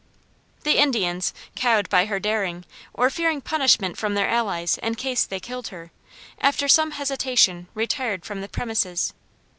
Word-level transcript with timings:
The 0.63 0.79
Indians, 0.79 1.31
cowed 1.55 1.87
by 1.87 2.07
her 2.07 2.19
daring, 2.19 2.65
or 2.91 3.11
fearing 3.11 3.39
punishment 3.39 3.99
from 3.99 4.15
their 4.15 4.27
allies 4.27 4.79
in 4.79 4.95
case 4.95 5.25
they 5.25 5.39
killed 5.39 5.67
her, 5.67 5.91
after 6.39 6.67
some 6.67 6.89
hesitation 6.93 7.67
retired 7.75 8.25
from 8.25 8.41
the 8.41 8.49
premises. 8.49 9.13